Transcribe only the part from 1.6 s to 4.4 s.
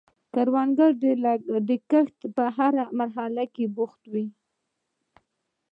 د کښت په هره مرحله کې بوخت دی